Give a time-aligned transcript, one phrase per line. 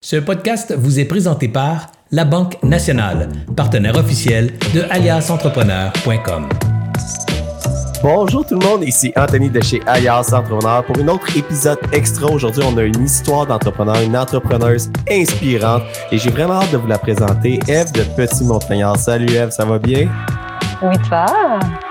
[0.00, 6.48] Ce podcast vous est présenté par La Banque Nationale, partenaire officiel de aliasentrepreneur.com.
[8.00, 12.30] Bonjour tout le monde, ici Anthony de chez Alias Entrepreneur pour un autre épisode extra.
[12.30, 16.86] Aujourd'hui, on a une histoire d'entrepreneur, une entrepreneuse inspirante et j'ai vraiment hâte de vous
[16.86, 17.58] la présenter.
[17.66, 18.96] Eve de Petit Montagnard.
[19.00, 20.08] Salut Eve, ça va bien?
[20.80, 21.26] Oui, toi?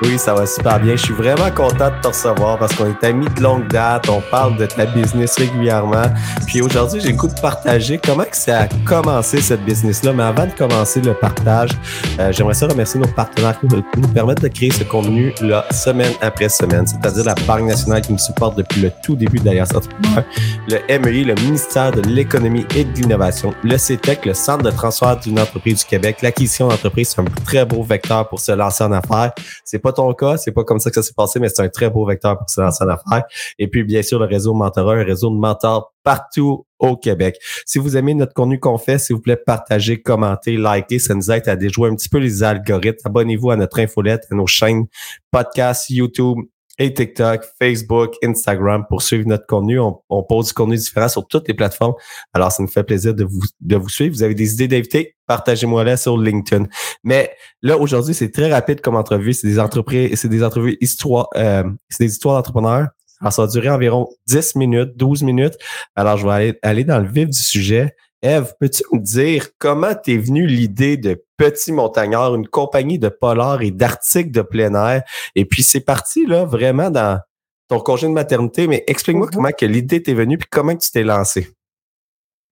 [0.01, 0.95] Oui, ça va super bien.
[0.95, 4.07] Je suis vraiment content de te recevoir parce qu'on est amis de longue date.
[4.07, 6.05] On parle de ta business régulièrement.
[6.45, 10.13] Puis aujourd'hui, j'ai le de partager comment que ça a commencé cette business-là.
[10.13, 11.71] Mais avant de commencer le partage,
[12.19, 16.47] euh, j'aimerais ça remercier nos partenaires qui nous permettent de créer ce contenu-là semaine après
[16.47, 16.87] semaine.
[16.87, 20.23] C'est-à-dire la Banque nationale qui nous supporte depuis le tout début d'Alliance Entrepreneur,
[20.69, 25.17] le MEI, le ministère de l'Économie et de l'Innovation, le CETEC, le Centre de transfert
[25.17, 26.19] d'une entreprise du Québec.
[26.21, 29.33] L'acquisition d'entreprise, c'est un très beau vecteur pour se lancer en affaires.
[29.63, 31.69] C'est pas ton cas, c'est pas comme ça que ça s'est passé, mais c'est un
[31.69, 33.23] très beau vecteur pour se lancer en affaires.
[33.59, 37.37] Et puis, bien sûr, le réseau Mentorat, un réseau de mentors partout au Québec.
[37.65, 40.99] Si vous aimez notre contenu qu'on fait, s'il vous plaît, partagez, commentez, likez.
[40.99, 43.05] Ça nous aide à déjouer un petit peu les algorithmes.
[43.05, 44.85] Abonnez-vous à notre infolette, à nos chaînes
[45.31, 46.37] podcast, YouTube,
[46.77, 49.79] et TikTok, Facebook, Instagram pour suivre notre contenu.
[49.79, 51.93] On, pose du contenu différent sur toutes les plateformes.
[52.33, 54.15] Alors, ça nous fait plaisir de vous, de vous suivre.
[54.15, 55.15] Vous avez des idées d'invités?
[55.25, 56.65] Partagez-moi là sur LinkedIn.
[57.03, 59.33] Mais là, aujourd'hui, c'est très rapide comme entrevue.
[59.33, 62.89] C'est des entreprises, c'est des entrevues histoires, euh, c'est des histoires d'entrepreneurs.
[63.19, 65.57] Alors, ça va durer environ 10 minutes, 12 minutes.
[65.95, 67.95] Alors, je vais aller, aller dans le vif du sujet.
[68.21, 73.61] Eve, peux-tu me dire comment t'es venue l'idée de Petit Montagnard, une compagnie de polar
[73.61, 75.03] et d'articles de plein air?
[75.35, 77.19] Et puis, c'est parti, là, vraiment dans
[77.67, 79.33] ton congé de maternité, mais explique-moi mm-hmm.
[79.33, 81.49] comment que l'idée t'est venue puis comment tu t'es lancé.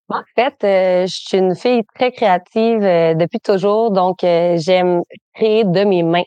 [0.10, 5.02] En fait, euh, je suis une fille très créative euh, depuis toujours, donc euh, j'aime
[5.34, 6.24] créer de mes mains.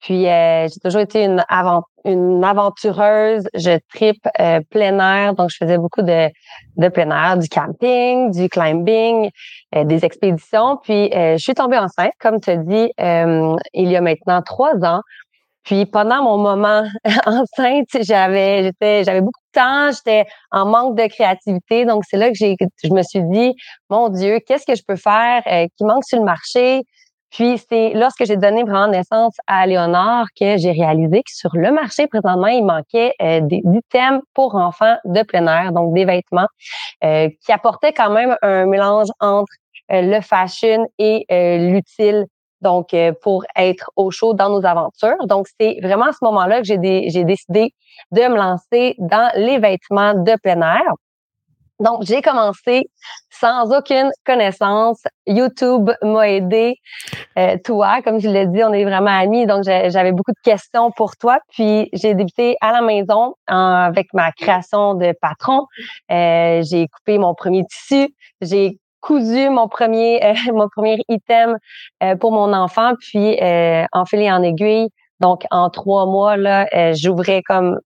[0.00, 3.44] Puis j'ai toujours été une, avant, une aventureuse.
[3.54, 4.26] Je tripe
[4.70, 6.28] plein air, donc je faisais beaucoup de,
[6.76, 9.30] de plein air, du camping, du climbing,
[9.74, 10.78] des expéditions.
[10.82, 15.00] Puis je suis tombée enceinte, comme tu dit, il y a maintenant trois ans.
[15.64, 16.84] Puis pendant mon moment
[17.26, 22.28] enceinte, j'avais j'étais j'avais beaucoup de temps, j'étais en manque de créativité, donc c'est là
[22.28, 23.54] que j'ai je me suis dit
[23.88, 26.82] mon Dieu, qu'est-ce que je peux faire euh, qui manque sur le marché?
[27.32, 31.72] Puis c'est lorsque j'ai donné vraiment naissance à Léonard que j'ai réalisé que sur le
[31.72, 36.48] marché présentement, il manquait euh, des items pour enfants de plein air, donc des vêtements
[37.04, 39.52] euh, qui apportaient quand même un mélange entre
[39.90, 41.26] le fashion et
[41.58, 42.26] l'utile
[42.62, 45.26] donc euh, pour être au chaud dans nos aventures.
[45.26, 47.74] Donc, c'est vraiment à ce moment-là que j'ai décidé
[48.12, 50.94] de me lancer dans les vêtements de plein air.
[51.82, 52.82] Donc, j'ai commencé
[53.30, 55.02] sans aucune connaissance.
[55.26, 56.76] YouTube m'a aidé.
[57.38, 60.90] Euh, toi, comme je l'ai dit, on est vraiment amis, donc j'avais beaucoup de questions
[60.92, 61.38] pour toi.
[61.50, 65.66] Puis, j'ai débuté à la maison avec ma création de patron.
[66.10, 68.14] Euh, j'ai coupé mon premier tissu.
[68.40, 71.58] J'ai cousu mon premier euh, mon premier item
[72.02, 74.88] euh, pour mon enfant, puis euh, enfilé en aiguille.
[75.20, 77.78] Donc en trois mois là, j'ouvrais comme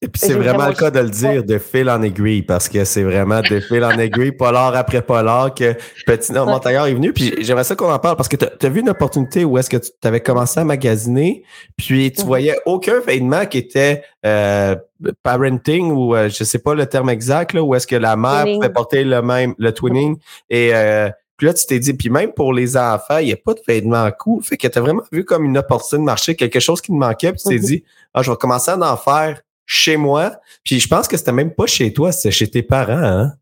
[0.00, 2.84] et puis c'est vraiment le cas de le dire, de fil en aiguille, parce que
[2.84, 5.74] c'est vraiment de fil en aiguille, polar après polar, que
[6.06, 7.12] Petit Montagnard est venu.
[7.12, 9.68] Puis j'aimerais ça qu'on en parle, parce que tu as, vu une opportunité où est-ce
[9.68, 11.42] que tu avais commencé à magasiner,
[11.76, 12.26] puis tu mhm.
[12.28, 14.76] voyais aucun vêtement qui était euh,
[15.24, 18.44] parenting, ou euh, je sais pas le terme exact, là, où est-ce que la mère
[18.44, 20.16] pouvait porter le même, le twinning.
[20.48, 23.36] Et euh, puis là, tu t'es dit, puis même pour les enfants, il n'y a
[23.36, 24.44] pas de vêtements cool.
[24.44, 26.96] Fait que tu as vraiment vu comme une opportunité de marché, quelque chose qui te
[26.96, 27.64] manquait, puis tu t'es mhm.
[27.64, 27.84] dit,
[28.14, 30.40] ah, je vais commencer à en faire chez moi.
[30.64, 33.04] Puis je pense que c'était même pas chez toi, c'était chez tes parents.
[33.04, 33.34] Hein?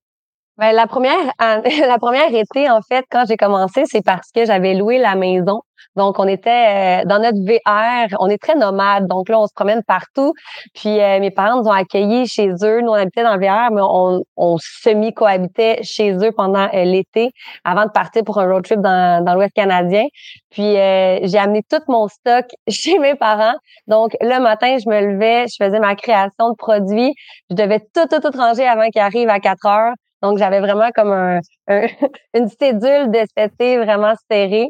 [0.59, 4.75] Ben, la première, la première été, en fait, quand j'ai commencé, c'est parce que j'avais
[4.75, 5.61] loué la maison
[5.97, 9.07] donc, on était euh, dans notre VR, on est très nomade.
[9.09, 10.35] Donc là, on se promène partout.
[10.75, 12.83] Puis euh, mes parents nous ont accueillis chez eux.
[12.83, 17.31] Nous, on habitait dans le VR, mais on, on semi-cohabitait chez eux pendant euh, l'été
[17.65, 20.05] avant de partir pour un road trip dans, dans l'Ouest canadien.
[20.51, 23.57] Puis j'ai amené tout mon stock chez mes parents.
[23.87, 27.15] Donc le matin, je me levais, je faisais ma création de produits.
[27.51, 29.95] Je devais tout, tout, tout ranger avant qu'il arrive à 4 heures.
[30.23, 31.41] Donc, j'avais vraiment comme un,
[32.35, 34.69] une cédule de vraiment serrée.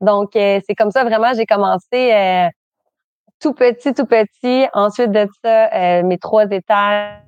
[0.00, 2.48] Donc, euh, c'est comme ça vraiment, j'ai commencé euh,
[3.40, 4.66] tout petit, tout petit.
[4.72, 7.22] Ensuite de ça, euh, mes trois étages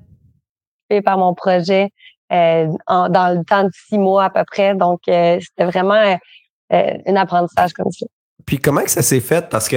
[0.90, 1.90] fait par mon projet
[2.30, 4.74] dans le temps de six mois à peu près.
[4.74, 6.16] Donc, c'était vraiment
[6.70, 8.06] un apprentissage comme ça.
[8.48, 9.50] Puis comment que ça s'est fait?
[9.50, 9.76] Parce que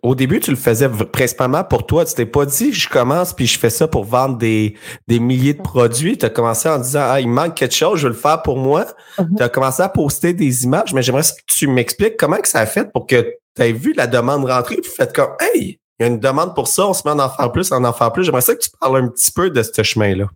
[0.00, 2.04] au début, tu le faisais principalement pour toi.
[2.04, 4.76] Tu t'es pas dit je commence puis je fais ça pour vendre des,
[5.08, 6.16] des milliers de produits.
[6.16, 8.58] Tu as commencé en disant Ah, il manque quelque chose, je vais le faire pour
[8.58, 8.86] moi.
[9.18, 9.36] Mm-hmm.
[9.38, 12.60] Tu as commencé à poster des images, mais j'aimerais que tu m'expliques comment que ça
[12.60, 13.22] a fait pour que
[13.56, 16.54] tu aies vu la demande rentrer puis fait comme Hey, il y a une demande
[16.54, 18.22] pour ça, on se met à en faire plus, en en faire plus.
[18.22, 20.26] J'aimerais ça que tu parles un petit peu de ce chemin-là.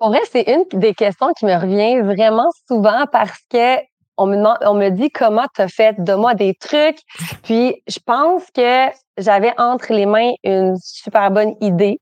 [0.00, 3.76] Pour vrai, c'est une des questions qui me revient vraiment souvent parce que
[4.20, 6.98] on me, dit comment tu as fait, de moi des trucs.
[7.42, 12.00] Puis je pense que j'avais entre les mains une super bonne idée.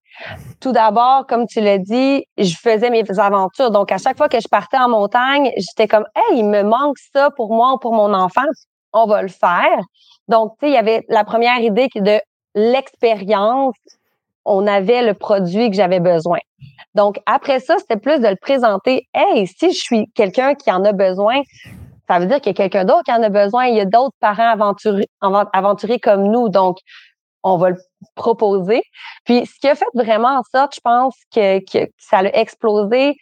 [0.61, 3.70] Tout d'abord, comme tu l'as dit, je faisais mes aventures.
[3.70, 6.99] Donc, à chaque fois que je partais en montagne, j'étais comme, hey, il me manque
[7.15, 8.43] ça pour moi ou pour mon enfant.
[8.93, 9.79] On va le faire.
[10.26, 12.20] Donc, tu sais, il y avait la première idée de
[12.55, 13.76] l'expérience.
[14.44, 16.38] On avait le produit que j'avais besoin.
[16.94, 19.06] Donc, après ça, c'était plus de le présenter.
[19.15, 21.43] Hey, si je suis quelqu'un qui en a besoin,
[22.08, 23.66] ça veut dire qu'il y a quelqu'un d'autre qui en a besoin.
[23.66, 24.55] Il y a d'autres parents
[25.52, 26.49] aventuriers comme nous.
[26.49, 26.78] Donc,
[27.43, 27.76] on va le
[28.14, 28.82] proposer.
[29.25, 33.16] Puis, ce qui a fait vraiment en sorte, je pense, que, que ça a explosé,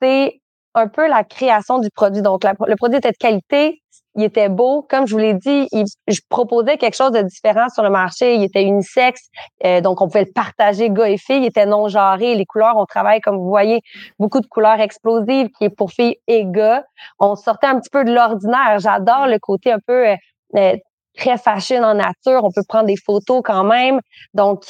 [0.00, 0.40] c'est
[0.74, 2.22] un peu la création du produit.
[2.22, 3.81] Donc, le produit était de qualité,
[4.14, 4.82] il était beau.
[4.88, 8.34] Comme je vous l'ai dit, je proposais quelque chose de différent sur le marché.
[8.34, 9.28] Il était unisexe,
[9.64, 11.38] euh, donc on pouvait le partager gars et filles.
[11.38, 12.34] Il était non genré.
[12.34, 13.80] Les couleurs, on travaille comme vous voyez
[14.18, 16.84] beaucoup de couleurs explosives qui est pour filles et gars.
[17.18, 18.78] On sortait un petit peu de l'ordinaire.
[18.78, 20.16] J'adore le côté un peu euh,
[20.56, 20.76] euh,
[21.16, 22.44] très fashion en nature.
[22.44, 24.00] On peut prendre des photos quand même.
[24.34, 24.64] Donc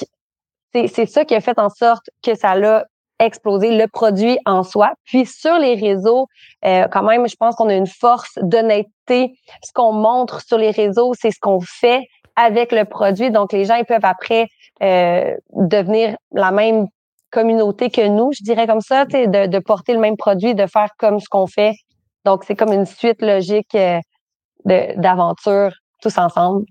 [0.74, 2.86] c'est ça qui a fait en sorte que ça l'a
[3.18, 4.92] exploser le produit en soi.
[5.04, 6.26] Puis sur les réseaux,
[6.64, 9.34] euh, quand même, je pense qu'on a une force d'honnêteté.
[9.62, 12.02] Ce qu'on montre sur les réseaux, c'est ce qu'on fait
[12.36, 13.30] avec le produit.
[13.30, 14.46] Donc les gens peuvent après
[14.82, 16.86] euh, devenir la même
[17.30, 20.90] communauté que nous, je dirais comme ça, de, de porter le même produit, de faire
[20.98, 21.74] comme ce qu'on fait.
[22.24, 24.00] Donc c'est comme une suite logique euh,
[24.64, 26.64] d'aventures tous ensemble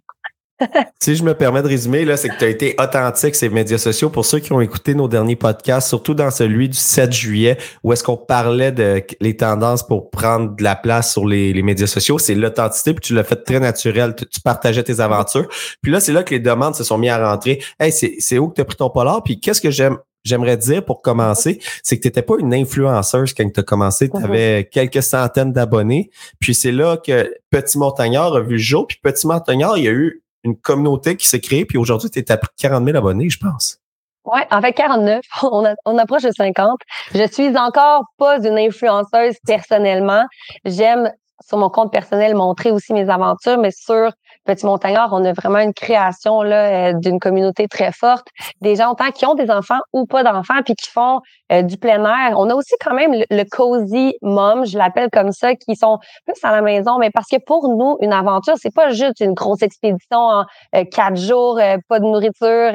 [1.00, 3.78] si je me permets de résumer, là, c'est que tu as été authentique ces médias
[3.78, 4.10] sociaux.
[4.10, 7.94] Pour ceux qui ont écouté nos derniers podcasts, surtout dans celui du 7 juillet, où
[7.94, 12.18] est-ce qu'on parlait de les tendances pour prendre de la place sur les, médias sociaux,
[12.18, 14.16] c'est l'authenticité, puis tu l'as fait très naturel.
[14.16, 15.48] Tu, partageais tes aventures.
[15.82, 17.62] Puis là, c'est là que les demandes se sont mis à rentrer.
[17.80, 19.24] Hey, c'est où que tu as pris ton polar?
[19.24, 19.98] Puis qu'est-ce que j'aime?
[20.24, 24.10] J'aimerais dire pour commencer, c'est que tu n'étais pas une influenceuse quand tu as commencé.
[24.10, 26.12] Tu avais quelques centaines d'abonnés.
[26.40, 28.86] Puis c'est là que Petit Montagnard a vu le jour.
[28.86, 32.20] Puis Petit Montagnard, il y a eu une communauté qui s'est créée, puis aujourd'hui, tu
[32.20, 33.78] es à plus de 40 000 abonnés, je pense.
[34.26, 35.22] Oui, en fait, 49.
[35.44, 36.80] On, on approche de 50.
[37.14, 40.26] Je suis encore pas une influenceuse personnellement.
[40.66, 41.12] J'aime
[41.48, 44.12] sur mon compte personnel montrer aussi mes aventures, mais sur
[44.46, 48.28] Petit Montagnard, on a vraiment une création là euh, d'une communauté très forte,
[48.60, 51.20] des gens autant qui ont des enfants ou pas d'enfants, puis qui font
[51.52, 52.40] euh, du plein air.
[52.40, 56.36] On a aussi quand même le, cozy mom, je l'appelle comme ça, qui sont plus
[56.44, 59.62] à la maison, mais parce que pour nous, une aventure, c'est pas juste une grosse
[59.62, 60.46] expédition en
[60.76, 62.72] euh, quatre jours, pas de nourriture.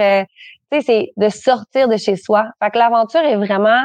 [0.70, 2.46] tu sais, c'est de sortir de chez soi.
[2.62, 3.82] Fait que l'aventure est vraiment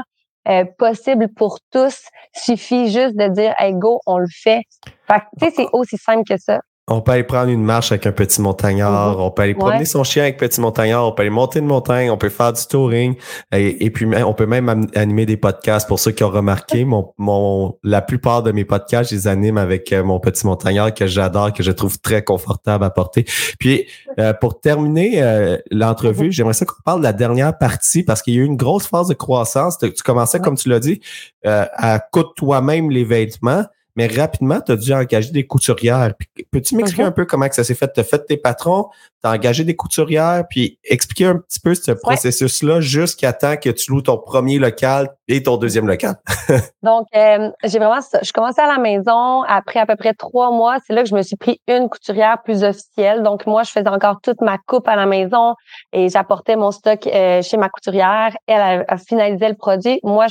[0.77, 1.99] possible pour tous.
[2.33, 4.61] Suffit juste de dire, hey, go, on le fait.
[5.07, 6.59] Fait que, tu sais, c'est aussi simple que ça.
[6.91, 9.23] On peut aller prendre une marche avec un petit montagnard, mhm.
[9.23, 12.11] on peut aller promener son chien avec petit montagnard, on peut aller monter une montagne,
[12.11, 13.15] on peut faire du touring
[13.53, 15.87] et, puis on peut même animer des podcasts.
[15.87, 19.57] Pour ceux qui ont remarqué, mon, mon la plupart de mes podcasts, je les anime
[19.57, 23.25] avec euh, mon petit montagnard que j'adore, que je trouve très confortable à porter.
[23.57, 23.87] Puis
[24.19, 26.31] euh, pour terminer euh, l'entrevue, mhm.
[26.31, 28.87] j'aimerais ça qu'on parle de la dernière partie parce qu'il y a eu une grosse
[28.87, 29.77] phase de croissance.
[29.77, 30.99] Tu commençais, comme tu l'as dit,
[31.45, 33.63] à coudre toi-même les vêtements
[33.95, 36.13] mais rapidement, tu as dû engager des couturières.
[36.51, 37.07] Peux-tu m'expliquer uh-huh.
[37.07, 37.91] un peu comment que ça s'est fait?
[37.93, 38.87] Tu as fait tes patrons,
[39.23, 43.69] tu as engagé des couturières, puis expliquer un petit peu ce processus-là jusqu'à temps que
[43.69, 45.87] tu loues ton premier local ton deuxième.
[46.83, 50.77] Donc, euh, j'ai vraiment, je commençais à la maison après à peu près trois mois.
[50.85, 53.23] C'est là que je me suis pris une couturière plus officielle.
[53.23, 55.55] Donc, moi, je faisais encore toute ma coupe à la maison
[55.93, 58.35] et j'apportais mon stock euh, chez ma couturière.
[58.47, 59.99] Elle a, finalisé le produit.
[60.03, 60.27] Moi,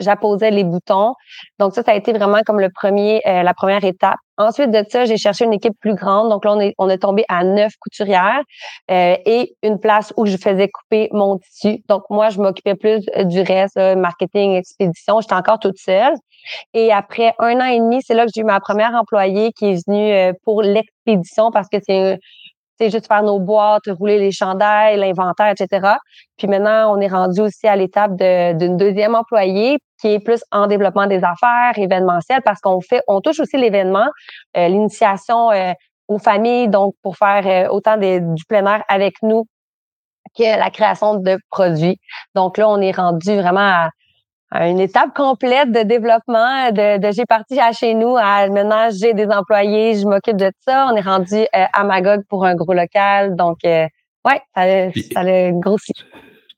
[0.00, 1.14] j'apposais les boutons.
[1.58, 4.18] Donc, ça, ça a été vraiment comme le premier, euh, la première étape.
[4.38, 6.30] Ensuite de ça, j'ai cherché une équipe plus grande.
[6.30, 8.42] Donc là, on est, on est tombé à neuf couturières
[8.90, 11.82] euh, et une place où je faisais couper mon tissu.
[11.88, 15.20] Donc moi, je m'occupais plus euh, du reste, marketing, expédition.
[15.20, 16.14] J'étais encore toute seule.
[16.74, 19.66] Et après un an et demi, c'est là que j'ai eu ma première employée qui
[19.66, 22.18] est venue euh, pour l'expédition parce que c'est
[22.78, 25.94] c'est juste faire nos boîtes, rouler les chandails, l'inventaire, etc.
[26.36, 30.66] Puis maintenant, on est rendu aussi à l'étape d'une deuxième employée qui est plus en
[30.66, 34.08] développement des affaires, événementiel, parce qu'on fait, on touche aussi l'événement,
[34.56, 35.72] euh, l'initiation euh,
[36.08, 39.46] aux familles, donc pour faire euh, autant du plein air avec nous
[40.36, 42.00] que la création de produits.
[42.34, 43.90] Donc là, on est rendu vraiment à,
[44.54, 49.14] une étape complète de développement, de, de j'ai parti à chez nous à maintenant j'ai
[49.14, 50.88] des employés, je m'occupe de ça.
[50.92, 53.34] On est rendu euh, à Magog pour un gros local.
[53.36, 53.86] Donc euh,
[54.26, 55.92] ouais, ça, ça a grossi.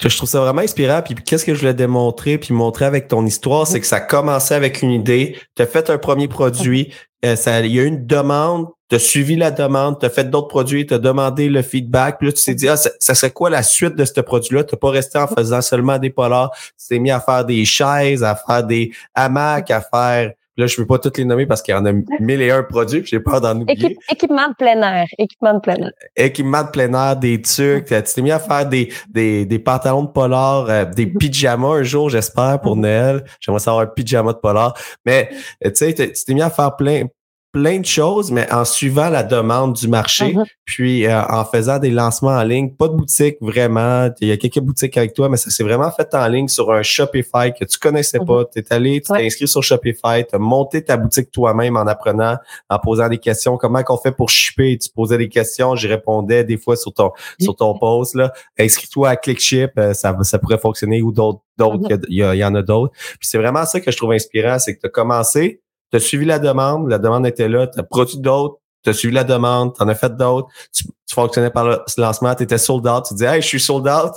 [0.02, 1.02] Je trouve ça vraiment inspirant.
[1.02, 4.00] Puis qu'est-ce que je voulais démontrer, puis montrer avec ton histoire, c'est que ça a
[4.00, 5.38] commencé avec une idée.
[5.56, 6.92] Tu as fait un premier produit.
[7.24, 10.10] Euh, ça, il y a eu une demande tu as suivi la demande, tu as
[10.10, 13.14] fait d'autres produits, tu as demandé le feedback, puis là, tu t'es dit, ah, ça,
[13.14, 14.62] serait quoi la suite de ce produit-là?
[14.62, 18.22] Tu pas resté en faisant seulement des polars, tu t'es mis à faire des chaises,
[18.22, 21.62] à faire des hamacs, à faire Là, je ne peux pas toutes les nommer parce
[21.62, 23.96] qu'il y en a mille et un produits, j'ai peur d'en oublier.
[24.08, 25.08] équipement de plein air.
[25.18, 25.90] Équipement de plein air.
[26.14, 27.86] Équipement de plein air, des trucs.
[27.86, 31.18] Tu t'es mis à faire des, des, des pantalons de polar, euh, des mm-hmm.
[31.18, 32.82] pyjamas un jour, j'espère, pour mm-hmm.
[32.82, 33.24] Noël.
[33.40, 34.74] J'aimerais savoir un pyjama de polar.
[35.04, 35.28] Mais,
[35.60, 37.06] tu sais, tu t'es mis à faire plein,
[37.54, 40.44] plein de choses, mais en suivant la demande du marché, uh-huh.
[40.64, 42.74] puis euh, en faisant des lancements en ligne.
[42.74, 44.10] Pas de boutique vraiment.
[44.20, 46.72] Il y a quelques boutiques avec toi, mais ça s'est vraiment fait en ligne sur
[46.72, 48.26] un Shopify que tu connaissais uh-huh.
[48.26, 48.44] pas.
[48.52, 51.86] Tu es allé, tu t'es inscrit sur Shopify, tu as monté ta boutique toi-même en
[51.86, 53.56] apprenant, en posant des questions.
[53.56, 54.76] Comment qu'on fait pour shipper?
[54.76, 58.16] Tu posais des questions, j'y répondais des fois sur ton sur ton post.
[58.16, 58.32] Là.
[58.58, 62.54] Inscris-toi à ClickShip, euh, ça, ça pourrait fonctionner ou d'autres d'autres, il y, y, en
[62.56, 62.92] a d'autres.
[63.20, 65.60] Puis c'est vraiment ça que je trouve inspirant, c'est que tu as commencé,
[65.94, 68.92] tu as suivi la demande, la demande était là, tu as produit d'autres, tu as
[68.92, 70.84] suivi la demande, tu en as fait d'autres, tu,
[71.14, 74.14] fonctionnais par le lancement, tu étais sold out, tu dis Hey, je suis sold out.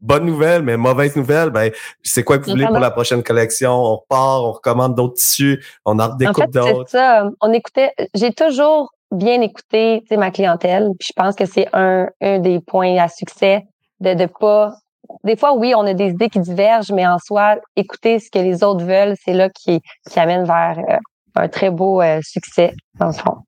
[0.00, 1.70] Bonne nouvelle, mais mauvaise nouvelle, ben
[2.02, 3.70] c'est quoi que vous voulez pour la prochaine collection?
[3.70, 6.84] On repart, on recommande d'autres tissus, on en redécoupe d'autres.
[6.88, 7.28] C'est ça.
[7.42, 10.88] On écoutait, j'ai toujours bien écouté ma clientèle.
[10.98, 13.66] Puis je pense que c'est un, un des points à succès
[14.00, 14.72] de ne pas
[15.24, 18.38] des fois, oui, on a des idées qui divergent, mais en soi, écouter ce que
[18.38, 19.80] les autres veulent, c'est là qui,
[20.10, 20.96] qui amène vers euh,
[21.38, 23.47] un très beau euh, succès, dans le fond.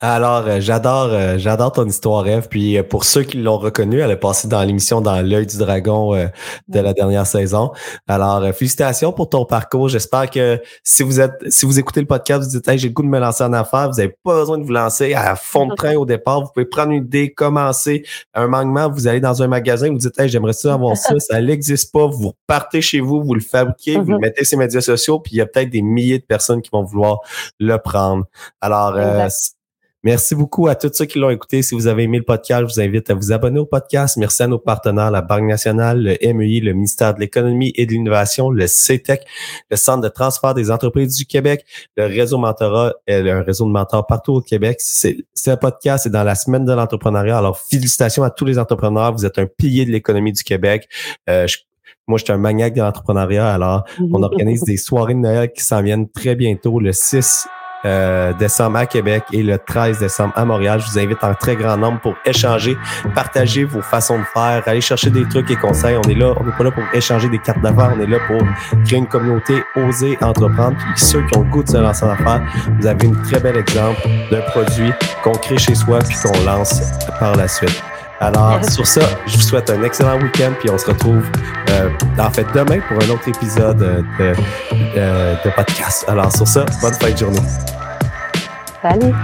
[0.00, 2.48] Alors, euh, j'adore, euh, j'adore ton histoire, Eve.
[2.48, 5.58] Puis euh, pour ceux qui l'ont reconnue, elle est passée dans l'émission dans l'œil du
[5.58, 6.14] dragon
[6.68, 7.72] de la dernière saison.
[8.08, 9.88] Alors, félicitations pour ton parcours.
[9.88, 12.94] J'espère que si vous êtes, si vous écoutez le podcast, vous dites, hey, j'ai le
[12.94, 15.66] goût de me lancer en affaires, vous n'avez pas besoin de vous lancer à fond
[15.66, 16.40] de train au départ.
[16.40, 18.90] Vous pouvez prendre une idée, commencer un manquement.
[18.90, 21.18] Vous allez dans un magasin, vous dites, hey, j'aimerais ça avoir ça.
[21.18, 22.06] Ça n'existe pas.
[22.06, 24.20] Vous partez chez vous, vous le fabriquez, vous le mm-hmm.
[24.20, 26.70] mettez sur les médias sociaux, puis il y a peut-être des milliers de personnes qui
[26.72, 27.20] vont vouloir
[27.58, 28.24] le prendre.
[28.60, 28.96] Alors,
[30.02, 31.60] Merci beaucoup à tous ceux qui l'ont écouté.
[31.60, 34.16] Si vous avez aimé le podcast, je vous invite à vous abonner au podcast.
[34.16, 37.92] Merci à nos partenaires, la Banque nationale, le MEI, le ministère de l'Économie et de
[37.92, 39.26] l'Innovation, le CETEC,
[39.70, 41.66] le Centre de transfert des entreprises du Québec,
[41.98, 44.78] le réseau mentorat, un réseau de mentors partout au Québec.
[44.80, 47.36] C'est un podcast, c'est dans la semaine de l'entrepreneuriat.
[47.36, 49.12] Alors, félicitations à tous les entrepreneurs.
[49.12, 50.88] Vous êtes un pilier de l'économie du Québec.
[51.28, 51.46] Euh,
[52.08, 53.52] moi, je suis un maniaque de l'entrepreneuriat.
[53.52, 57.46] Alors, on organise des soirées de Noël qui s'en viennent très bientôt, le 6
[57.84, 60.80] euh, décembre à Québec et le 13 décembre à Montréal.
[60.80, 62.76] Je vous invite en très grand nombre pour échanger,
[63.14, 65.96] partager vos façons de faire, aller chercher des trucs et conseils.
[65.96, 68.18] On est là, on n'est pas là pour échanger des cartes d'affaires, on est là
[68.26, 68.42] pour
[68.84, 70.76] créer une communauté, oser entreprendre.
[70.76, 72.42] Puis ceux qui ont le goût de se lancer en affaires,
[72.78, 76.80] vous avez une très bel exemple d'un produit qu'on crée chez soi puis qu'on lance
[77.18, 77.89] par la suite.
[78.20, 81.24] Alors, sur ça, je vous souhaite un excellent week-end, puis on se retrouve
[81.70, 84.04] euh, en fait demain pour un autre épisode de,
[84.96, 86.04] euh, de podcast.
[86.06, 87.40] Alors, sur ça, bonne fin de journée.
[88.82, 89.14] Salut.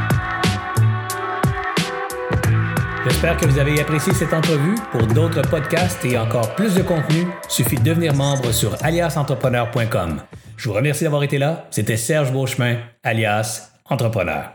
[3.05, 4.77] J'espère que vous avez apprécié cette entrevue.
[4.91, 10.23] Pour d'autres podcasts et encore plus de contenu, suffit de devenir membre sur aliasentrepreneur.com.
[10.57, 11.67] Je vous remercie d'avoir été là.
[11.71, 14.53] C'était Serge Beauchemin, alias Entrepreneur.